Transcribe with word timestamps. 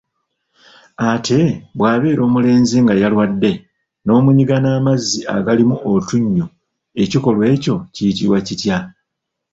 Ate 1.09 1.39
bw'abeera 1.77 2.21
omulenzi 2.27 2.77
nga 2.83 2.93
y'alwadde 3.01 3.51
n'omunyiga 4.03 4.57
n'amazzi 4.59 5.19
agalimu 5.35 5.75
otunnyu 5.91 6.45
ekikolwa 7.03 7.45
ekyo 7.55 7.75
kiyitibwa 7.93 8.37
kitya? 8.47 8.77